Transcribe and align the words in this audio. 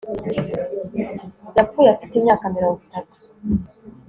Yapfuye 1.57 1.89
afite 1.91 2.13
imyaka 2.17 2.45
mirongo 2.55 2.77
itatu 2.87 3.15